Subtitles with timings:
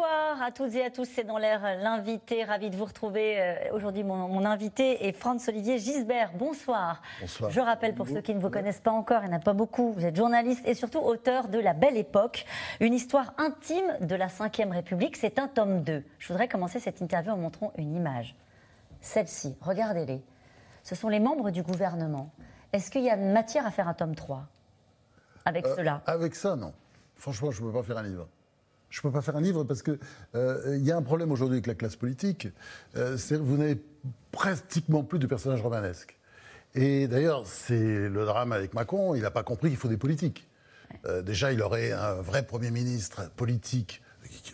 [0.00, 2.42] Bonsoir à toutes et à tous, c'est dans l'air l'invité.
[2.42, 3.38] Ravi de vous retrouver.
[3.38, 6.32] Euh, aujourd'hui, mon, invité est Franz-Olivier Gisbert.
[6.38, 7.02] Bonsoir.
[7.20, 7.50] Bonsoir.
[7.50, 9.52] Je rappelle pour ceux qui ne vous connaissent pas encore, il n'y en a pas
[9.52, 12.46] beaucoup, vous êtes journaliste et surtout auteur de La Belle Époque,
[12.80, 15.18] une histoire intime de la Ve République.
[15.18, 16.02] C'est un tome 2.
[16.18, 18.34] Je voudrais commencer cette interview en montrant une image.
[19.02, 20.22] Celle-ci, regardez-les.
[20.82, 22.30] Ce sont les membres du gouvernement.
[22.72, 24.46] Est-ce qu'il y a matière à faire un tome 3
[25.44, 26.72] avec Euh, cela Avec ça, non.
[27.16, 28.28] Franchement, je ne peux pas faire un livre.
[28.90, 29.98] Je ne peux pas faire un livre parce qu'il
[30.34, 32.48] il y a un problème aujourd'hui avec la classe politique.
[32.96, 33.80] Euh, vous n'avez
[34.32, 36.18] pratiquement plus de personnages romanesques.
[36.74, 39.14] Et d'ailleurs, c'est le drame avec Macron.
[39.14, 40.48] Il n'a pas compris qu'il faut des politiques.
[41.06, 44.02] Euh, déjà, il aurait un vrai Premier ministre politique,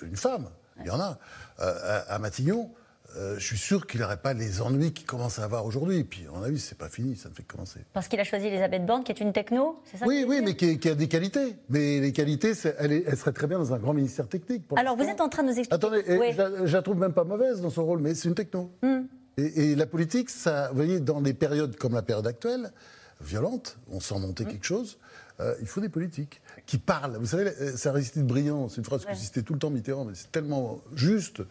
[0.03, 0.49] une femme,
[0.81, 1.19] il y en a,
[1.61, 2.71] euh, à, à Matignon.
[3.17, 5.99] Euh, je suis sûr qu'il n'aurait pas les ennuis qu'il commence à avoir aujourd'hui.
[5.99, 7.81] Et puis, à mon avis, c'est pas fini, ça ne fait que commencer.
[7.95, 10.55] Parce qu'il a choisi Elisabeth Borne, qui est une techno, c'est ça Oui, oui, mais
[10.55, 11.57] qui, qui a des qualités.
[11.71, 14.67] Mais les qualités, elle, est- elle serait très bien dans un grand ministère technique.
[14.69, 15.75] pour Alors, vous êtes en train de nous expliquer.
[15.75, 16.33] Attendez, Oui.
[16.33, 18.71] je, la, je la trouve même pas mauvaise dans son rôle, mais c'est une techno.
[18.83, 19.03] Hmm.
[19.39, 22.71] Et, et la politique, ça, vous voyez, dans des périodes comme la période actuelle,
[23.21, 24.99] violente, on sent monter quelque chose,
[25.41, 27.17] euh, il faut des politiques qui parlent.
[27.19, 30.05] Vous savez, euh, c'est Aristide Briand, c'est une phrase que citait tout le temps Mitterrand,
[30.05, 31.43] mais c'est tellement juste.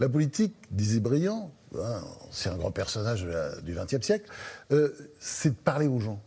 [0.00, 4.30] La politique, disait Briand, hein, c'est un grand personnage de la- du XXe siècle,
[4.72, 6.20] euh, c'est de parler aux gens.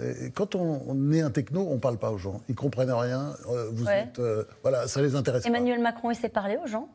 [0.00, 2.40] Et quand on, on est un techno, on ne parle pas aux gens.
[2.48, 3.36] Ils comprennent rien.
[3.50, 4.04] euh, vous Ouais.
[4.04, 4.20] êtes,
[4.62, 5.48] voilà, ça les intéresse pas.
[5.50, 6.88] Emmanuel Macron, il s'est parlé aux gens?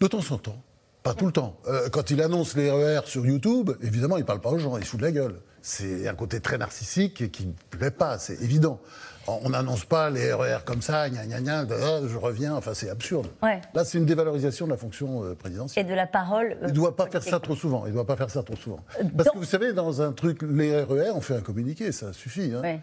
[0.00, 0.62] De temps en temps.
[1.02, 1.56] Pas tout le temps.
[1.92, 4.84] Quand il annonce les RER sur YouTube, évidemment, il ne parle pas aux gens, il
[4.84, 5.36] se fout de la gueule.
[5.68, 8.78] C'est un côté très narcissique et qui ne plaît pas, c'est évident.
[9.26, 12.88] On n'annonce pas les RER comme ça, gna gna gna, Ah, je reviens, enfin c'est
[12.88, 13.26] absurde.
[13.42, 13.60] Ouais.
[13.74, 15.88] Là, c'est une dévalorisation de la fonction euh, et présidentielle.
[15.88, 16.52] de la parole.
[16.52, 17.84] euh, Il ne doit pas faire ça trop souvent.
[17.86, 18.78] Il doit pas faire ça trop souvent.
[19.16, 22.12] Parce dans- que vous savez, dans un truc, les RER, on fait un communiqué, ça
[22.12, 22.52] suffit.
[22.54, 22.62] Hein.
[22.62, 22.80] Ouais.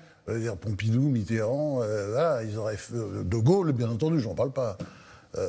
[0.59, 4.77] Pompidou, Mitterrand, euh, voilà, ils auraient fait, euh, De Gaulle, bien entendu, j'en parle pas.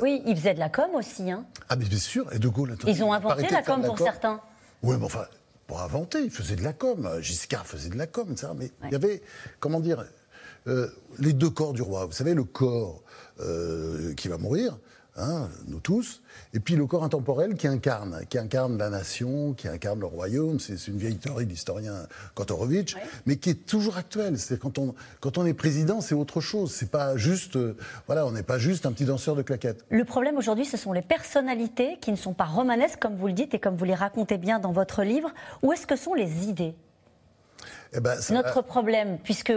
[0.03, 1.33] Oui, il faisait de la com aussi.
[1.33, 1.45] Hein.
[1.69, 2.73] Ah, mais bien sûr, et De Gaulle.
[2.75, 4.41] attendez, Ils ont inventé la com pour certains.
[4.85, 5.25] Oui, mais enfin,
[5.75, 7.19] pour inventer, il faisait de la com.
[7.21, 8.53] Giscard faisait de la com, etc.
[8.57, 9.23] Mais il y avait,
[9.59, 10.05] comment dire,
[10.69, 10.87] euh,
[11.19, 12.07] les deux corps du roi.
[12.07, 13.03] Vous savez, le corps
[13.41, 14.79] euh, qui va mourir,
[15.17, 16.23] hein, nous tous,
[16.55, 20.59] et puis le corps intemporel qui incarne, qui incarne la nation, qui incarne le royaume.
[20.59, 24.39] C'est une vieille théorie de l'historien Kotorovitch, mais qui est toujours actuelle.
[24.39, 26.73] C'est quand on, quand on est président, c'est autre chose.
[26.73, 27.77] C'est pas juste, euh,
[28.07, 29.85] voilà, on n'est pas juste un petit danseur de claquettes.
[29.91, 33.33] Le problème aujourd'hui, ce sont les personnalités qui ne sont pas romanesques, comme vous le
[33.33, 35.31] dites et comme vous les racontez bien dans votre livre.
[35.63, 36.75] Où est-ce que sont les idées?
[37.93, 39.53] Eh ben, ça- Notre problème, puisque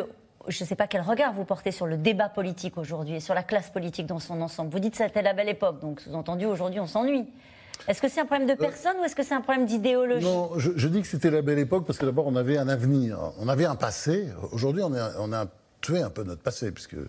[0.48, 3.34] je ne sais pas quel regard vous portez sur le débat politique aujourd'hui et sur
[3.34, 4.72] la classe politique dans son ensemble.
[4.72, 7.26] Vous dites que c'était la belle époque, donc sous-entendu, aujourd'hui, on s'ennuie.
[7.88, 10.26] Est-ce que c'est un problème de personne ou est-ce que c'est un problème d'idéologie?
[10.26, 12.68] Non, je, je dis que c'était la belle époque parce que d'abord on avait un
[12.68, 14.28] avenir, on avait un passé.
[14.52, 15.46] Aujourd'hui, on, on a
[15.82, 17.08] tué un peu notre passé puisque euh,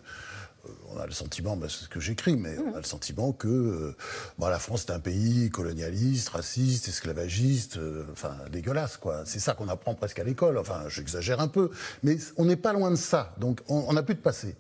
[0.91, 3.49] on a le sentiment, ben, c'est ce que j'écris, mais on a le sentiment que
[3.49, 3.97] euh,
[4.39, 9.23] bon, la France est un pays colonialiste, raciste, esclavagiste, euh, enfin dégueulasse quoi.
[9.25, 10.59] C'est ça qu'on apprend presque à l'école.
[10.59, 11.71] Enfin, j'exagère un peu,
[12.03, 13.35] mais on n'est pas loin de ça.
[13.39, 14.57] Donc on n'a plus de passé.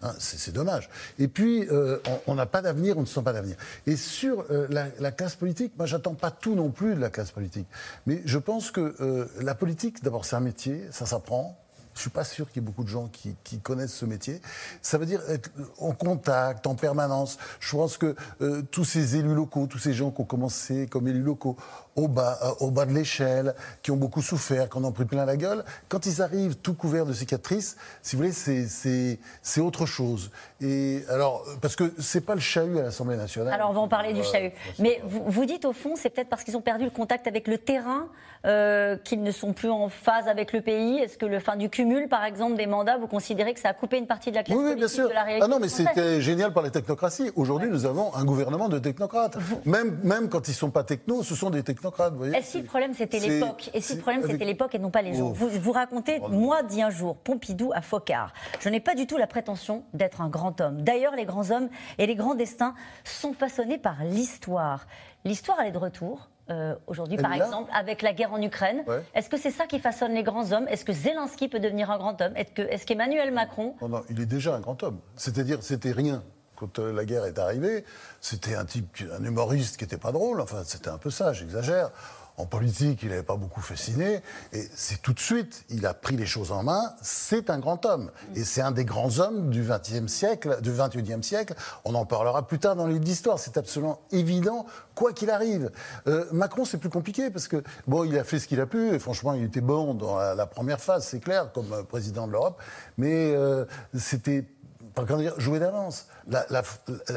[0.00, 0.88] Hein, c'est dommage.
[1.18, 1.98] Et puis, euh,
[2.28, 3.56] on- n'a pas d'avenir, on ne sent pas d'avenir.
[3.84, 7.32] Et sur la, la classe politique, moi, j'attends pas tout non plus de la classe
[7.32, 7.66] politique.
[8.06, 11.58] Mais je pense que la politique, d'abord, c'est un métier, ça s'apprend.
[11.98, 14.40] Je suis pas sûr qu'il y ait beaucoup de gens qui, qui connaissent ce métier.
[14.82, 15.50] Ça veut dire être
[15.80, 17.38] en contact, en permanence.
[17.58, 21.08] Je pense que euh, tous ces élus locaux, tous ces gens qui ont commencé comme
[21.08, 21.56] élus locaux
[21.96, 25.06] au bas, euh, au bas de l'échelle, qui ont beaucoup souffert, qui en ont pris
[25.06, 29.18] plein la gueule, quand ils arrivent tout couverts de cicatrices, si vous voulez, c'est-
[29.60, 30.30] autre chose.
[30.60, 33.52] Et alors, parce que c'est pas le chahut à l'Assemblée nationale.
[33.52, 34.52] Alors on va en parler du Euh, chahut.
[34.78, 37.48] Mais vous, vous dites au fond, c'est peut-être parce qu'ils ont perdu le contact avec
[37.48, 38.06] le terrain
[38.46, 40.98] euh, qu'ils ne sont plus en phase avec le pays.
[41.00, 43.74] Est-ce que le fin du cumul, par exemple, des mandats, vous considérez que ça a
[43.74, 45.08] coupé une partie de la classe Oui, oui, bien sûr.
[45.08, 47.30] de la réalité Ah non, mais c'était génial par les technocraties.
[47.36, 49.36] Aujourd'hui, nous avons un gouvernement de technocrates.
[49.64, 52.12] Même, même quand ils sont pas technos, ce sont des technocrates.
[52.12, 54.78] Vous voyez Et si le problème c'était l'époque Et si le problème c'était l'époque et
[54.78, 55.32] non pas les gens Oh.
[55.32, 58.32] vous, vous racontez, Oh moi dit un jour, Pompidou à Focard.
[58.60, 60.82] Je n'ai pas du tout la prétention d'être un grand homme.
[60.82, 61.68] D'ailleurs, les grands hommes
[61.98, 62.74] et les grands destins
[63.04, 64.86] sont façonnés par l'histoire.
[65.24, 66.28] L'histoire, elle est de retour.
[66.50, 68.82] Euh, Aujourd'hui, par là exemple, avec la guerre en Ukraine.
[68.86, 69.02] Ouais.
[69.14, 70.66] Est-ce que c'est ça qui façonne les grands hommes?
[70.68, 72.32] Est-ce que Zelensky peut devenir un grand homme?
[72.36, 73.74] Est-ce que- est-ce qu'Emmanuel Macron?
[73.82, 74.98] Non, non, il est déjà un grand homme.
[75.16, 76.22] C'est-à-dire, c'était rien.
[76.56, 77.84] Quand euh, la guerre est arrivée,
[78.20, 80.40] c'était un type, un humoriste qui était pas drôle.
[80.40, 81.90] Enfin, c'était un peu ça, j'exagère.
[82.38, 84.22] En politique, il n'avait pas beaucoup fasciné.
[84.52, 86.94] Et c'est tout de suite, il a pris les choses en main.
[87.02, 88.10] C'est un grand homme.
[88.36, 91.54] Et c'est un des grands hommes du XXe siècle, du XXIe siècle.
[91.84, 93.38] On en parlera plus tard dans les livres d'histoire.
[93.40, 95.70] C'est absolument évident, quoi qu'il arrive.
[96.06, 98.94] Euh, Macron, c'est plus compliqué parce que, bon, il a fait ce qu'il a pu.
[98.94, 102.32] Et franchement, il était bon dans la, première phase, c'est clair, comme euh, président de
[102.32, 102.60] l'Europe.
[102.96, 103.64] Mais euh,
[103.94, 104.46] c'était
[104.94, 106.06] comment dire, jouer d'avance.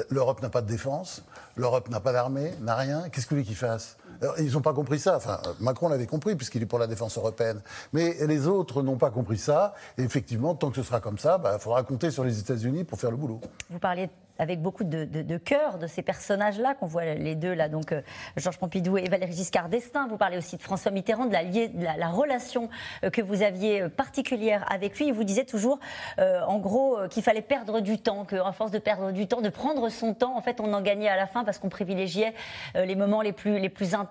[0.10, 1.24] L'Europe n'a pas de défense,
[1.56, 3.10] l'Europe n'a pas d'armée, n'a rien.
[3.10, 3.98] Qu'est-ce que vous voulez qu'il fasse?
[4.40, 5.16] Ils n'ont pas compris ça.
[5.18, 7.62] Enfin, Macron l'avait compris puisqu'il est pour la défense européenne.
[7.94, 9.74] Mais les autres n'ont pas compris ça.
[9.98, 12.84] Et effectivement, tant que ce sera comme ça, il bah, faudra compter sur les États-Unis
[12.84, 13.42] pour faire le boulot.
[13.70, 14.10] Vous parliez
[14.42, 18.02] avec beaucoup de, cœur de ces personnages-là qu'on voit les deux là, donc euh,
[18.38, 20.08] Georges Pompidou et Valéry Giscard d'Estaing.
[20.08, 22.68] Vous parlez aussi de François Mitterrand, de la, la, relation
[23.04, 25.08] euh, que vous aviez euh, particulière avec lui.
[25.08, 25.80] Il vous disait toujours,
[26.18, 29.90] en gros, qu'il fallait perdre du temps, qu'à force de perdre du temps, de prendre
[29.90, 32.34] son temps, en fait, on en gagnait à la fin parce qu'on privilégiait
[32.76, 34.11] les moments les plus, les plus intenses.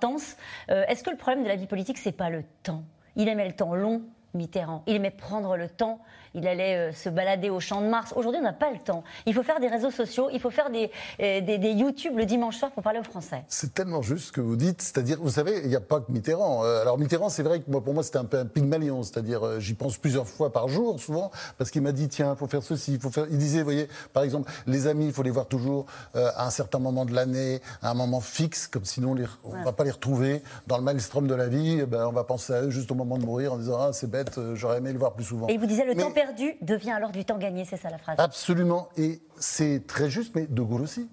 [0.69, 2.85] Est-ce que le problème de la vie politique, c'est pas le temps?
[3.17, 4.03] Il aimait le temps long,
[4.35, 4.83] Mitterrand.
[4.87, 6.01] Il aimait prendre le temps
[6.35, 8.13] il allait euh, se balader au champ de Mars.
[8.17, 9.03] Aujourd'hui, on n'a pas le temps.
[9.27, 10.91] Il faut faire des réseaux sociaux, il faut faire des,
[11.21, 13.45] euh, des, YouTube le dimanche soir pour parler aux Français.
[13.49, 14.83] C'est tellement juste ce que vous dites.
[14.83, 16.65] C'est-à-dire, vous savez, il n'y a pas que Mitterrand.
[16.65, 19.03] Euh, alors Mitterrand, c'est vrai que moi, pour moi, c'était un peu un pygmalion.
[19.03, 22.47] C'est-à-dire, j'y pense plusieurs fois par jour, souvent, parce qu'il m'a dit, tiens, il faut
[22.47, 23.27] faire ceci, il faut faire...
[23.31, 26.51] Il disait, vous voyez, par exemple, les amis, il faut les voir toujours à un
[26.51, 29.91] certain moment de l'année, à un moment fixe, comme sinon on ne va pas les
[29.91, 30.43] retrouver.
[30.67, 32.95] Dans le maelstrom de la vie, eh ben, on va penser à eux juste au
[32.95, 35.49] moment de mourir en disant, ah, c'est bête, j'aurais aimé le voir plus souvent.
[35.49, 37.99] Et il vous disait, le temps perdu devient alors du temps gagné, c'est ça la
[37.99, 41.09] phrase Absolument, et c'est très juste, mais De Gaulle aussi,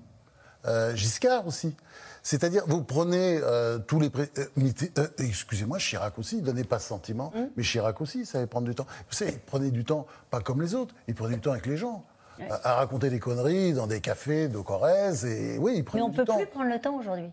[0.66, 1.76] euh, Giscard aussi.
[2.24, 4.12] C'est-à-dire, vous prenez euh, tous les.
[4.98, 7.50] Euh, excusez-moi, Chirac aussi, il donnait pas ce sentiment, hum.
[7.56, 8.88] mais Chirac aussi, ça allait prendre du temps.
[9.10, 11.66] Vous savez, il prenait du temps, pas comme les autres, il prenait du temps avec
[11.66, 12.04] les gens.
[12.64, 16.12] À, raconter des conneries dans des cafés de Corrèze, et oui, il prenait Mais on
[16.12, 17.32] ne peut plus prendre le temps aujourd'hui.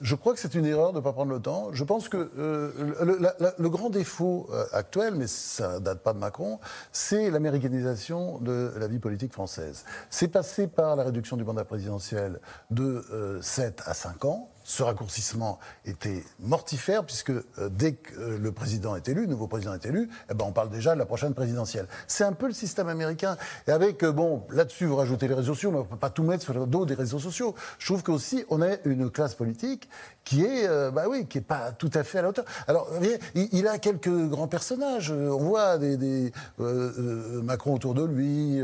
[0.00, 1.68] Je crois que c'est une erreur de ne pas prendre le temps.
[1.72, 6.58] Je pense que euh, le, grand défaut euh, actuel, mais ça date pas de Macron,
[6.90, 9.84] c'est l'américanisation de la vie politique française.
[10.08, 13.04] C'est passé par la réduction du mandat présidentiel de
[13.42, 18.52] 7 euh, à 5 ans, ce raccourcissement était mortifère, puisque euh, dès que euh, le
[18.52, 21.06] président est élu, le nouveau président est élu, eh ben, on parle déjà de la
[21.06, 21.88] prochaine présidentielle.
[22.06, 23.36] C'est un peu le système américain.
[23.66, 26.10] Et avec, euh, bon, là-dessus, vous rajoutez les réseaux sociaux, mais on ne peut pas
[26.10, 27.56] tout mettre sur le dos des réseaux sociaux.
[27.80, 29.88] Je trouve qu'aussi, on a une classe politique
[30.22, 32.44] qui est, bah oui, qui est pas tout à fait à la hauteur.
[32.68, 32.88] Alors,
[33.34, 35.10] il, a quelques grands personnages.
[35.10, 38.60] On voit des, Macron autour de lui,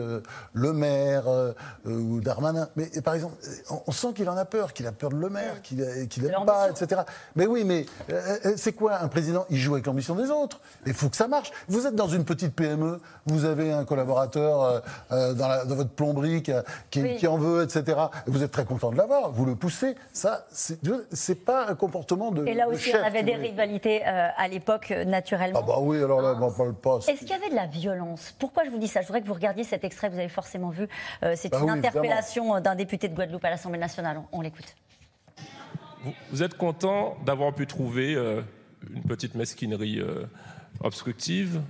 [0.53, 1.25] Le Maire
[1.87, 2.69] ou Darmanin.
[2.77, 3.35] Mais par exemple,
[3.87, 6.45] on, sent qu'il en a peur, qu'il a peur de Le Maire, qu'il qu'il n'aime
[6.45, 7.03] pas, etc.
[7.35, 9.47] Mais oui, mais euh, euh, c'est quoi un président?
[9.51, 10.61] Il joue avec l'ambition des autres.
[10.87, 11.51] Il faut que ça marche.
[11.69, 14.83] Vous êtes dans une petite PME, vous avez un collaborateur
[15.13, 16.43] euh, dans, votre plomberie
[16.91, 17.99] qui, en veut, etc.
[18.27, 19.97] Vous êtes très content de l'avoir, vous le poussez.
[20.13, 22.47] Ça, c'est pas un comportement de.
[22.47, 25.61] Et là aussi, on avait des rivalités à l'époque, naturellement.
[25.63, 26.99] Ah bah oui, alors là, on parle pas.
[27.09, 28.35] Est-ce qu'il y avait de la violence?
[28.39, 29.01] Pourquoi je vous dis ça?
[29.01, 30.89] Je voudrais que vous regardiez cet extrait, vous avez forcément vu.
[31.35, 34.21] c'est bah une interpellation d'un député de Guadeloupe à l'Assemblée nationale.
[34.33, 34.75] on l'écoute
[36.31, 38.43] vous êtes content d'avoir pu trouver euh,
[38.95, 40.25] une petite mesquinerie euh,
[40.81, 41.61] obstructive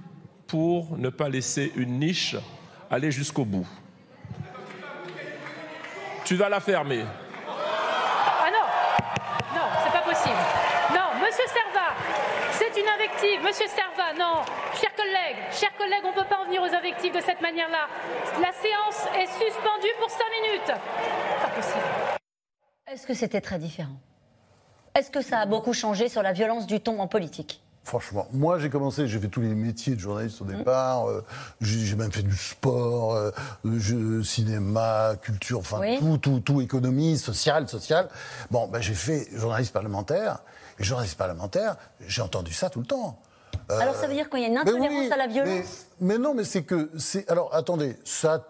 [0.46, 2.36] pour ne pas laisser une niche
[2.90, 3.66] aller jusqu'au bout?
[6.24, 7.04] Tu vas la fermer.
[7.48, 8.66] Ah non,
[9.54, 10.34] non, c'est pas possible.
[10.92, 11.94] Non, Monsieur Serva,
[12.52, 13.42] c'est une invective.
[13.44, 14.42] Monsieur Serva, non,
[14.74, 17.86] chers collègues, chers collègues, on ne peut pas en venir aux invectives de cette manière-là.
[18.40, 20.80] La séance est suspendue pour cinq minutes.
[21.42, 21.84] Pas possible.
[22.90, 24.00] Est-ce que c'était très différent?
[24.96, 27.62] Est-ce que ça a beaucoup changé sur la violence du ton en politique?
[27.84, 30.56] Franchement, moi j'ai commencé, j'ai fait tous les métiers de journaliste au mmh.
[30.56, 31.24] départ, euh,
[31.60, 38.08] j'ai même fait du sport, euh, cinéma, culture, enfin tout, tout, tout, économie, sociale, sociale.
[38.50, 40.38] Bon, ben, j'ai fait journaliste parlementaire,
[40.80, 41.76] et journaliste parlementaire,
[42.08, 43.20] j'ai entendu ça tout le temps.
[43.68, 45.86] alors ça veut dire qu'il y a une intolérance à la violence?
[46.00, 46.90] mais, mais, non, mais c'est que,
[47.28, 48.44] alors attendez, ça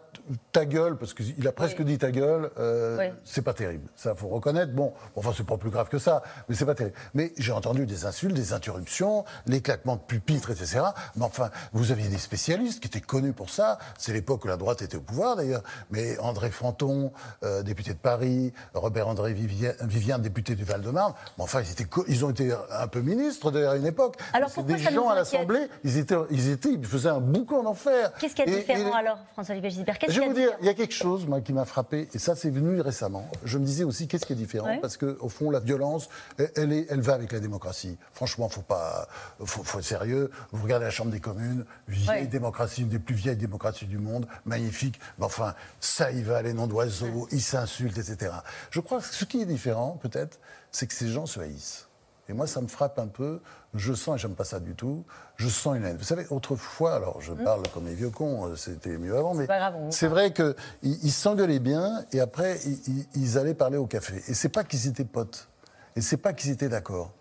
[0.53, 3.89] ta gueule, parce qu'il a presque dit ta gueule, euh, c'est pas terrible.
[3.97, 4.73] Ça, faut reconnaître.
[4.73, 6.97] Bon, enfin, c'est pas plus grave que ça, mais c'est pas terrible.
[7.15, 10.81] Mais j'ai entendu des insultes, des interruptions, les claquements de pupitres, etc.
[11.17, 13.79] Mais enfin, vous aviez des spécialistes qui étaient connus pour ça.
[13.99, 15.63] C'est l'époque où la droite était au pouvoir, d'ailleurs.
[15.91, 21.61] Mais André Franton, euh, député de Paris, Robert André Vivien, député du Val-de-Marne, mais enfin,
[21.61, 24.17] ils, étaient, ils ont été un peu ministres, d'ailleurs, à une époque.
[24.33, 28.13] Alors, des gens à l'Assemblée, ils étaient, ils étaient, ils faisaient un boucan en enfer.
[28.19, 30.95] Qu'est-ce qui est différent, alors, François-Olivier Gisbert je vais vous dire, il y a quelque
[30.95, 33.29] chose moi, qui m'a frappé, et ça c'est venu récemment.
[33.45, 36.09] Je me disais aussi qu'est-ce qui est différent, parce qu'au fond la violence,
[36.39, 37.99] elle, est, elle va avec la démocratie.
[38.13, 39.09] Franchement, faut pas,
[39.45, 40.31] faut, être sérieux.
[40.53, 44.27] Vous regardez la Chambre des communes, vieille démocratie, une des plus vieilles démocraties du monde,
[44.45, 44.99] magnifique.
[45.19, 48.33] Mais enfin, ça y va, les noms d'oiseaux, ils s'insultent, etc.
[48.71, 50.39] Je crois que ce qui est différent, peut-être,
[50.71, 51.86] c'est que ces gens se haïssent.
[52.29, 53.41] Et moi, ça me frappe un peu.
[53.75, 55.05] Je sens, et j'aime pas ça du tout,
[55.37, 55.97] je sens une haine.
[55.97, 59.47] Vous savez, autrefois, alors je parle comme les vieux cons, euh, c'était mieux avant, mais
[59.91, 64.23] c'est vrai qu'ils ils s'engueulaient bien et après, ils, ils- ils allaient parler au café.
[64.29, 65.49] Et c'est pas qu'ils étaient potes.
[65.95, 67.13] Et c'est pas qu'ils étaient d'accord.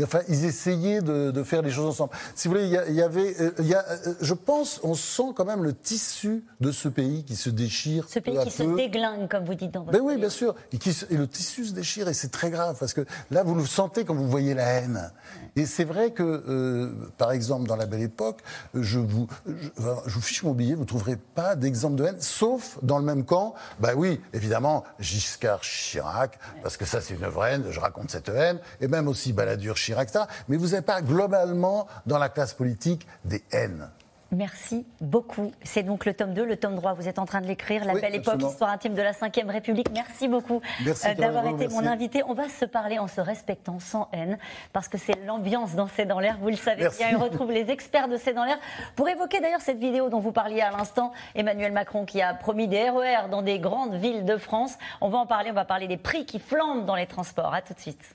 [0.00, 2.10] Mais enfin, ils essayaient de, de faire les choses ensemble.
[2.34, 5.34] Si vous voulez, il y, avait, euh, il y a, euh, je pense, on sent
[5.36, 8.06] quand même le tissu de ce pays qui se déchire.
[8.08, 10.54] Ce pays peu qui se déglingue, comme vous dites dans votre Ben oui, bien sûr.
[10.72, 13.42] Et, qui se- et le tissu se déchire et c'est très grave parce que là,
[13.42, 15.12] vous le sentez quand vous voyez la haine.
[15.54, 18.38] Et c'est vrai que, euh, par exemple, dans la Belle Époque,
[18.72, 22.78] je vous, je vous fiche mon billet, vous ne trouverez pas d'exemple de haine, sauf
[22.82, 23.54] dans le même camp.
[23.80, 27.64] Ben oui, évidemment, Giscard Chirac, parce que ça, c'est une vraie haine.
[27.68, 29.89] Je raconte cette haine, et même aussi Balladur Chirac,
[30.48, 33.88] Mais vous n'avez pas globalement dans la classe politique des haines.
[34.32, 35.50] Merci beaucoup.
[35.64, 36.92] C'est donc le tome 2, le tome 3.
[36.92, 38.50] Vous êtes en train de l'écrire, La Oui, Belle Époque, absolument.
[38.50, 39.90] histoire intime de la Ve République.
[39.92, 42.22] Merci beaucoup euh, d'avoir été mon invité.
[42.24, 44.38] On va se parler en se respectant sans haine,
[44.72, 46.38] parce que c'est l'ambiance dans C'est dans l'air.
[46.40, 47.04] Vous le savez Merci.
[47.04, 47.18] bien.
[47.18, 48.58] On retrouve les experts de C'est dans l'air
[48.94, 51.10] pour évoquer d'ailleurs cette vidéo dont vous parliez à l'instant.
[51.34, 54.74] Emmanuel Macron qui a promis des RER dans des grandes villes de France.
[55.00, 55.50] On va en parler.
[55.50, 57.52] On va parler des prix qui flambent dans les transports.
[57.52, 58.14] À tout de suite.